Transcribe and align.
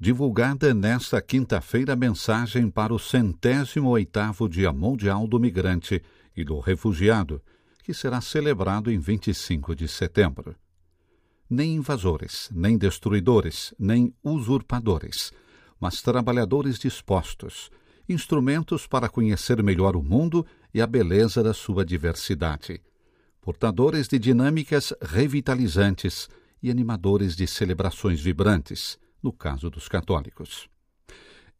divulgada 0.00 0.72
nesta 0.72 1.20
quinta-feira 1.20 1.94
mensagem 1.94 2.70
para 2.70 2.94
o 2.94 2.98
centésimo 2.98 3.90
oitavo 3.90 4.48
Dia 4.48 4.72
Mundial 4.72 5.28
do 5.28 5.38
Migrante 5.38 6.02
e 6.34 6.42
do 6.42 6.58
Refugiado, 6.58 7.42
que 7.84 7.92
será 7.92 8.18
celebrado 8.22 8.90
em 8.90 8.98
25 8.98 9.76
de 9.76 9.86
setembro. 9.86 10.56
Nem 11.50 11.74
invasores, 11.74 12.48
nem 12.50 12.78
destruidores, 12.78 13.74
nem 13.78 14.14
usurpadores, 14.24 15.32
mas 15.78 16.00
trabalhadores 16.00 16.78
dispostos, 16.78 17.70
instrumentos 18.08 18.86
para 18.86 19.06
conhecer 19.06 19.62
melhor 19.62 19.96
o 19.96 20.02
mundo 20.02 20.46
e 20.72 20.80
a 20.80 20.86
beleza 20.86 21.42
da 21.42 21.52
sua 21.52 21.84
diversidade, 21.84 22.80
portadores 23.42 24.08
de 24.08 24.18
dinâmicas 24.18 24.94
revitalizantes 25.02 26.26
e 26.62 26.70
animadores 26.70 27.36
de 27.36 27.46
celebrações 27.46 28.18
vibrantes, 28.18 28.98
no 29.22 29.32
caso 29.32 29.70
dos 29.70 29.88
católicos. 29.88 30.68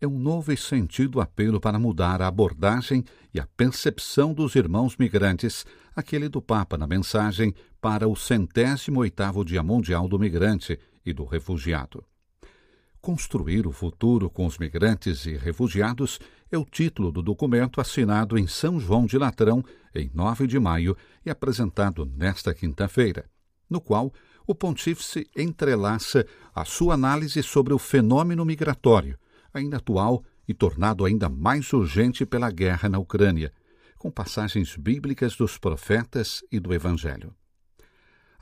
É 0.00 0.06
um 0.06 0.18
novo 0.18 0.50
e 0.50 0.56
sentido 0.56 1.20
apelo 1.20 1.60
para 1.60 1.78
mudar 1.78 2.22
a 2.22 2.26
abordagem 2.26 3.04
e 3.34 3.38
a 3.38 3.46
percepção 3.46 4.32
dos 4.32 4.54
irmãos 4.54 4.96
migrantes, 4.96 5.66
aquele 5.94 6.28
do 6.28 6.40
Papa 6.40 6.78
na 6.78 6.86
mensagem 6.86 7.54
para 7.80 8.08
o 8.08 8.16
centésimo 8.16 9.00
oitavo 9.00 9.44
Dia 9.44 9.62
Mundial 9.62 10.08
do 10.08 10.18
Migrante 10.18 10.78
e 11.04 11.12
do 11.12 11.24
Refugiado. 11.24 12.02
Construir 13.00 13.66
o 13.66 13.72
futuro 13.72 14.28
com 14.28 14.46
os 14.46 14.58
migrantes 14.58 15.24
e 15.24 15.36
refugiados 15.36 16.18
é 16.52 16.58
o 16.58 16.64
título 16.64 17.10
do 17.10 17.22
documento 17.22 17.80
assinado 17.80 18.38
em 18.38 18.46
São 18.46 18.78
João 18.78 19.06
de 19.06 19.16
Latrão, 19.16 19.64
em 19.94 20.10
9 20.12 20.46
de 20.46 20.58
maio, 20.58 20.96
e 21.24 21.30
apresentado 21.30 22.04
nesta 22.04 22.52
quinta-feira, 22.52 23.24
no 23.70 23.80
qual 23.80 24.12
o 24.50 24.54
pontífice 24.54 25.30
entrelaça 25.36 26.26
a 26.52 26.64
sua 26.64 26.94
análise 26.94 27.40
sobre 27.40 27.72
o 27.72 27.78
fenômeno 27.78 28.44
migratório, 28.44 29.16
ainda 29.54 29.76
atual 29.76 30.24
e 30.48 30.52
tornado 30.52 31.04
ainda 31.04 31.28
mais 31.28 31.72
urgente 31.72 32.26
pela 32.26 32.50
guerra 32.50 32.88
na 32.88 32.98
Ucrânia, 32.98 33.52
com 33.96 34.10
passagens 34.10 34.76
bíblicas 34.76 35.36
dos 35.36 35.56
profetas 35.56 36.42
e 36.50 36.58
do 36.58 36.74
Evangelho. 36.74 37.32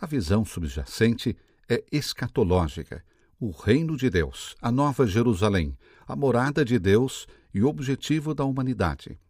A 0.00 0.06
visão 0.06 0.46
subjacente 0.46 1.36
é 1.68 1.84
escatológica, 1.92 3.04
o 3.38 3.50
reino 3.50 3.94
de 3.94 4.08
Deus, 4.08 4.56
a 4.62 4.72
nova 4.72 5.06
Jerusalém, 5.06 5.76
a 6.06 6.16
morada 6.16 6.64
de 6.64 6.78
Deus 6.78 7.26
e 7.52 7.62
o 7.62 7.68
objetivo 7.68 8.34
da 8.34 8.44
humanidade. 8.44 9.20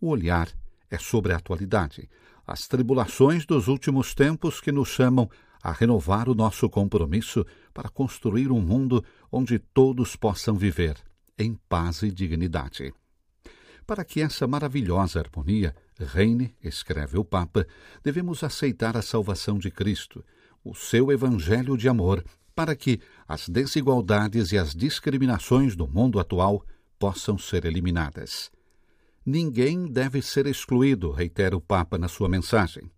O 0.00 0.06
olhar 0.06 0.48
é 0.88 0.98
sobre 0.98 1.32
a 1.32 1.36
atualidade, 1.36 2.08
as 2.46 2.68
tribulações 2.68 3.44
dos 3.44 3.66
últimos 3.66 4.14
tempos 4.14 4.60
que 4.60 4.70
nos 4.70 4.88
chamam 4.88 5.28
a 5.62 5.72
renovar 5.72 6.28
o 6.28 6.34
nosso 6.34 6.68
compromisso 6.68 7.46
para 7.72 7.88
construir 7.88 8.50
um 8.50 8.60
mundo 8.60 9.04
onde 9.30 9.58
todos 9.58 10.16
possam 10.16 10.54
viver 10.54 10.96
em 11.38 11.54
paz 11.68 12.02
e 12.02 12.10
dignidade. 12.10 12.92
Para 13.86 14.04
que 14.04 14.20
essa 14.20 14.46
maravilhosa 14.46 15.20
harmonia 15.20 15.74
reine, 15.98 16.54
escreve 16.62 17.18
o 17.18 17.24
Papa, 17.24 17.66
devemos 18.02 18.42
aceitar 18.42 18.96
a 18.96 19.02
salvação 19.02 19.58
de 19.58 19.70
Cristo, 19.70 20.24
o 20.64 20.74
seu 20.74 21.10
evangelho 21.10 21.76
de 21.76 21.88
amor, 21.88 22.24
para 22.54 22.76
que 22.76 23.00
as 23.26 23.48
desigualdades 23.48 24.52
e 24.52 24.58
as 24.58 24.74
discriminações 24.74 25.74
do 25.74 25.86
mundo 25.86 26.20
atual 26.20 26.64
possam 26.98 27.38
ser 27.38 27.64
eliminadas. 27.64 28.50
Ninguém 29.24 29.86
deve 29.86 30.20
ser 30.20 30.46
excluído, 30.46 31.10
reitera 31.10 31.56
o 31.56 31.60
Papa 31.60 31.96
na 31.96 32.08
sua 32.08 32.28
mensagem. 32.28 32.90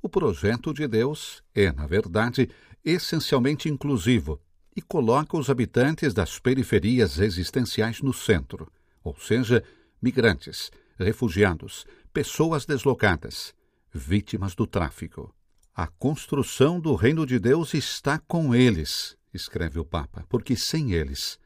O 0.00 0.08
projeto 0.08 0.72
de 0.72 0.86
Deus 0.86 1.42
é, 1.52 1.72
na 1.72 1.86
verdade, 1.86 2.48
essencialmente 2.84 3.68
inclusivo 3.68 4.40
e 4.76 4.80
coloca 4.80 5.36
os 5.36 5.50
habitantes 5.50 6.14
das 6.14 6.38
periferias 6.38 7.18
existenciais 7.18 8.00
no 8.00 8.12
centro, 8.12 8.70
ou 9.02 9.16
seja, 9.18 9.62
migrantes, 10.00 10.70
refugiados, 10.96 11.84
pessoas 12.12 12.64
deslocadas, 12.64 13.52
vítimas 13.92 14.54
do 14.54 14.68
tráfico. 14.68 15.34
A 15.74 15.88
construção 15.88 16.78
do 16.78 16.94
reino 16.94 17.26
de 17.26 17.40
Deus 17.40 17.74
está 17.74 18.20
com 18.20 18.54
eles, 18.54 19.16
escreve 19.34 19.80
o 19.80 19.84
Papa, 19.84 20.24
porque 20.28 20.54
sem 20.54 20.92
eles 20.92 21.40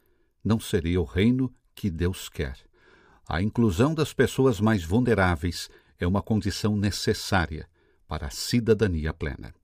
não 0.44 0.60
seria 0.60 1.00
o 1.00 1.05
reino 1.05 1.50
que 1.75 1.91
Deus 1.91 2.28
quer. 2.28 2.59
A 3.26 3.41
inclusão 3.41 3.94
das 3.94 4.12
pessoas 4.12 4.60
mais 4.60 4.84
vulneráveis 4.84 5.71
é 5.99 6.06
uma 6.06 6.21
condição 6.21 6.76
necessária 6.76 7.66
para 8.12 8.27
a 8.27 8.31
cidadania 8.31 9.11
plena. 9.15 9.55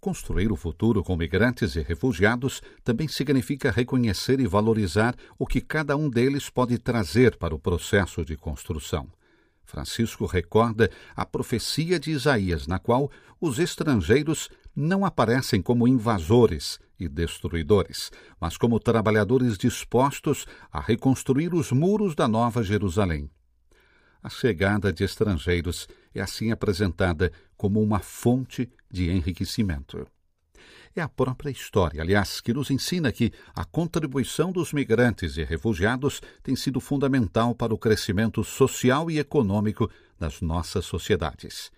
Construir 0.00 0.52
o 0.52 0.56
futuro 0.56 1.02
com 1.02 1.16
migrantes 1.16 1.74
e 1.74 1.80
refugiados 1.80 2.62
também 2.84 3.08
significa 3.08 3.72
reconhecer 3.72 4.38
e 4.38 4.46
valorizar 4.46 5.16
o 5.36 5.44
que 5.44 5.60
cada 5.60 5.96
um 5.96 6.08
deles 6.08 6.48
pode 6.48 6.78
trazer 6.78 7.36
para 7.36 7.52
o 7.52 7.58
processo 7.58 8.24
de 8.24 8.36
construção. 8.36 9.08
Francisco 9.64 10.24
recorda 10.24 10.88
a 11.16 11.26
profecia 11.26 11.98
de 11.98 12.12
Isaías, 12.12 12.68
na 12.68 12.78
qual 12.78 13.10
os 13.40 13.58
estrangeiros 13.58 14.48
não 14.72 15.04
aparecem 15.04 15.60
como 15.60 15.88
invasores 15.88 16.78
e 16.96 17.08
destruidores, 17.08 18.12
mas 18.40 18.56
como 18.56 18.78
trabalhadores 18.78 19.58
dispostos 19.58 20.46
a 20.70 20.78
reconstruir 20.78 21.52
os 21.54 21.72
muros 21.72 22.14
da 22.14 22.28
Nova 22.28 22.62
Jerusalém. 22.62 23.28
A 24.22 24.28
chegada 24.28 24.92
de 24.92 25.02
estrangeiros 25.02 25.88
é 26.14 26.20
assim 26.20 26.52
apresentada 26.52 27.32
como 27.56 27.82
uma 27.82 27.98
fonte 27.98 28.70
de 28.90 29.10
enriquecimento. 29.10 30.06
É 30.94 31.00
a 31.00 31.08
própria 31.08 31.50
história, 31.50 32.02
aliás, 32.02 32.40
que 32.40 32.52
nos 32.52 32.70
ensina 32.70 33.10
que 33.10 33.32
a 33.54 33.64
contribuição 33.64 34.52
dos 34.52 34.72
migrantes 34.72 35.38
e 35.38 35.42
refugiados 35.42 36.20
tem 36.42 36.54
sido 36.54 36.80
fundamental 36.80 37.54
para 37.54 37.72
o 37.72 37.78
crescimento 37.78 38.44
social 38.44 39.10
e 39.10 39.18
econômico 39.18 39.90
das 40.18 40.42
nossas 40.42 40.84
sociedades. 40.84 41.72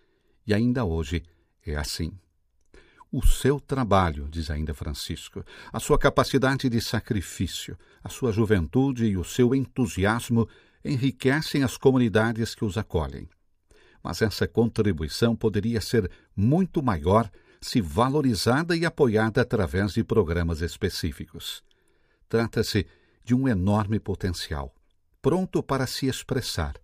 E 0.46 0.52
ainda 0.52 0.84
hoje 0.84 1.22
é 1.64 1.76
assim. 1.76 2.12
O 3.10 3.24
seu 3.24 3.60
trabalho, 3.60 4.28
diz 4.28 4.50
ainda 4.50 4.74
Francisco, 4.74 5.44
a 5.72 5.78
sua 5.78 5.96
capacidade 5.96 6.68
de 6.68 6.80
sacrifício, 6.80 7.78
a 8.02 8.08
sua 8.08 8.32
juventude 8.32 9.06
e 9.06 9.16
o 9.16 9.22
seu 9.22 9.54
entusiasmo 9.54 10.48
enriquecem 10.84 11.62
as 11.62 11.76
comunidades 11.76 12.54
que 12.54 12.64
os 12.64 12.76
acolhem. 12.76 13.28
Mas 14.02 14.20
essa 14.20 14.46
contribuição 14.46 15.34
poderia 15.34 15.80
ser 15.80 16.10
muito 16.36 16.82
maior 16.82 17.30
se 17.60 17.80
valorizada 17.80 18.76
e 18.76 18.84
apoiada 18.84 19.40
através 19.40 19.94
de 19.94 20.04
programas 20.04 20.60
específicos. 20.60 21.64
Trata-se 22.28 22.86
de 23.24 23.34
um 23.34 23.48
enorme 23.48 23.98
potencial, 23.98 24.74
pronto 25.22 25.62
para 25.62 25.86
se 25.86 26.06
expressar, 26.06 26.74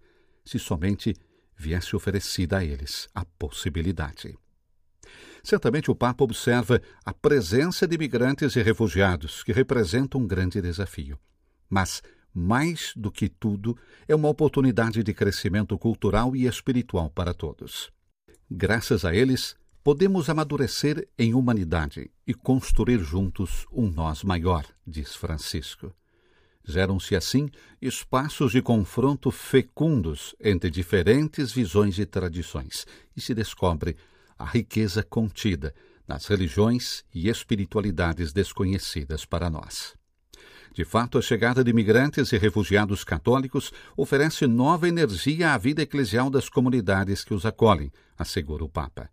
se 0.42 0.58
somente 0.58 1.14
viesse 1.54 1.94
oferecida 1.94 2.58
a 2.58 2.64
eles 2.64 3.06
a 3.14 3.24
possibilidade. 3.24 4.38
Certamente 5.42 5.90
o 5.90 5.94
Papa 5.94 6.24
observa 6.24 6.80
a 7.04 7.12
presença 7.12 7.86
de 7.86 7.98
migrantes 7.98 8.56
e 8.56 8.62
refugiados, 8.62 9.42
que 9.42 9.52
representam 9.52 10.20
um 10.20 10.26
grande 10.26 10.60
desafio. 10.62 11.18
Mas 11.68 12.02
mais 12.34 12.92
do 12.96 13.10
que 13.10 13.28
tudo, 13.28 13.76
é 14.06 14.14
uma 14.14 14.28
oportunidade 14.28 15.02
de 15.02 15.14
crescimento 15.14 15.76
cultural 15.78 16.34
e 16.34 16.46
espiritual 16.46 17.10
para 17.10 17.34
todos. 17.34 17.90
Graças 18.50 19.04
a 19.04 19.14
eles, 19.14 19.56
podemos 19.82 20.28
amadurecer 20.28 21.08
em 21.18 21.34
humanidade 21.34 22.10
e 22.26 22.34
construir 22.34 22.98
juntos 22.98 23.66
um 23.72 23.90
nós 23.90 24.22
maior, 24.22 24.64
diz 24.86 25.14
Francisco. 25.14 25.94
Geram-se 26.64 27.16
assim 27.16 27.48
espaços 27.80 28.52
de 28.52 28.60
confronto 28.60 29.30
fecundos 29.30 30.34
entre 30.38 30.70
diferentes 30.70 31.52
visões 31.52 31.98
e 31.98 32.04
tradições, 32.04 32.86
e 33.16 33.20
se 33.20 33.34
descobre 33.34 33.96
a 34.38 34.44
riqueza 34.44 35.02
contida 35.02 35.74
nas 36.06 36.26
religiões 36.26 37.04
e 37.14 37.28
espiritualidades 37.28 38.32
desconhecidas 38.32 39.24
para 39.24 39.48
nós. 39.48 39.99
De 40.72 40.84
fato, 40.84 41.18
a 41.18 41.22
chegada 41.22 41.64
de 41.64 41.70
imigrantes 41.70 42.32
e 42.32 42.38
refugiados 42.38 43.02
católicos 43.02 43.72
oferece 43.96 44.46
nova 44.46 44.88
energia 44.88 45.52
à 45.52 45.58
vida 45.58 45.82
eclesial 45.82 46.30
das 46.30 46.48
comunidades 46.48 47.24
que 47.24 47.34
os 47.34 47.44
acolhem, 47.44 47.90
assegura 48.16 48.64
o 48.64 48.68
Papa. 48.68 49.10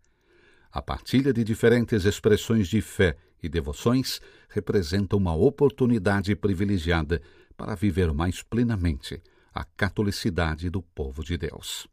A 0.71 0.81
partilha 0.81 1.33
de 1.33 1.43
diferentes 1.43 2.05
expressões 2.05 2.67
de 2.67 2.81
fé 2.81 3.17
e 3.41 3.49
devoções 3.49 4.21
representa 4.49 5.15
uma 5.15 5.35
oportunidade 5.35 6.35
privilegiada 6.35 7.21
para 7.55 7.75
viver 7.75 8.13
mais 8.13 8.43
plenamente 8.43 9.21
a 9.53 9.63
catolicidade 9.63 10.69
do 10.69 10.81
povo 10.81 11.23
de 11.23 11.37
Deus. 11.37 11.87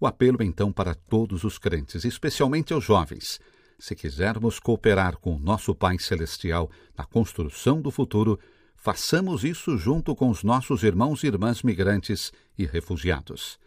O 0.00 0.06
apelo, 0.06 0.42
então, 0.42 0.72
para 0.72 0.94
todos 0.94 1.44
os 1.44 1.58
crentes, 1.58 2.04
especialmente 2.04 2.72
aos 2.72 2.82
jovens, 2.82 3.38
se 3.78 3.94
quisermos 3.94 4.58
cooperar 4.58 5.16
com 5.18 5.36
o 5.36 5.38
nosso 5.38 5.74
Pai 5.74 5.98
Celestial 5.98 6.70
na 6.96 7.04
construção 7.04 7.80
do 7.80 7.90
futuro, 7.90 8.38
Façamos 8.82 9.44
isso 9.44 9.76
junto 9.76 10.16
com 10.16 10.30
os 10.30 10.42
nossos 10.42 10.82
irmãos 10.82 11.22
e 11.22 11.26
irmãs 11.26 11.62
migrantes 11.62 12.32
e 12.56 12.64
refugiados. 12.64 13.60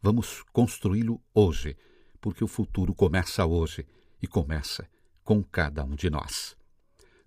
Vamos 0.00 0.42
construí-lo 0.54 1.20
hoje, 1.34 1.76
porque 2.18 2.42
o 2.42 2.48
futuro 2.48 2.94
começa 2.94 3.44
hoje 3.44 3.86
e 4.22 4.26
começa 4.26 4.88
com 5.22 5.44
cada 5.44 5.84
um 5.84 5.94
de 5.94 6.08
nós. 6.08 6.56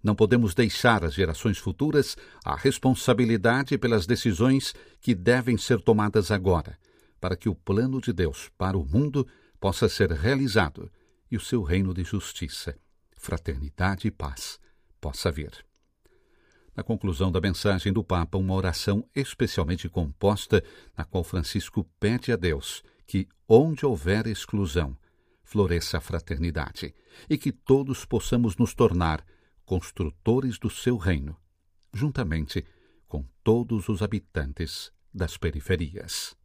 Não 0.03 0.15
podemos 0.15 0.55
deixar 0.55 1.05
às 1.05 1.13
gerações 1.13 1.59
futuras 1.59 2.17
a 2.43 2.55
responsabilidade 2.55 3.77
pelas 3.77 4.07
decisões 4.07 4.73
que 4.99 5.13
devem 5.13 5.59
ser 5.59 5.79
tomadas 5.79 6.31
agora, 6.31 6.75
para 7.21 7.37
que 7.37 7.47
o 7.47 7.53
plano 7.53 8.01
de 8.01 8.11
Deus 8.11 8.49
para 8.57 8.75
o 8.75 8.83
mundo 8.83 9.27
possa 9.59 9.87
ser 9.87 10.11
realizado 10.11 10.91
e 11.29 11.37
o 11.37 11.39
seu 11.39 11.61
reino 11.61 11.93
de 11.93 12.03
justiça, 12.03 12.75
fraternidade 13.15 14.07
e 14.07 14.11
paz 14.11 14.59
possa 14.99 15.31
vir. 15.31 15.66
Na 16.77 16.83
conclusão 16.83 17.31
da 17.31 17.41
mensagem 17.41 17.91
do 17.91 18.03
Papa, 18.03 18.37
uma 18.37 18.53
oração 18.53 19.03
especialmente 19.15 19.89
composta, 19.89 20.63
na 20.95 21.03
qual 21.03 21.23
Francisco 21.23 21.83
pede 21.99 22.31
a 22.31 22.35
Deus 22.35 22.83
que, 23.07 23.27
onde 23.49 23.83
houver 23.83 24.27
exclusão, 24.27 24.95
floresça 25.43 25.97
a 25.97 26.01
fraternidade 26.01 26.93
e 27.27 27.35
que 27.35 27.51
todos 27.51 28.05
possamos 28.05 28.57
nos 28.57 28.75
tornar 28.75 29.25
construtores 29.65 30.59
do 30.59 30.69
seu 30.69 30.97
reino, 30.97 31.35
juntamente 31.91 32.63
com 33.07 33.25
todos 33.43 33.89
os 33.89 34.03
habitantes 34.03 34.91
das 35.11 35.35
periferias. 35.35 36.35